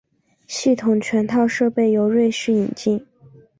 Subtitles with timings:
[0.47, 3.05] 系统全套设备由瑞士引进。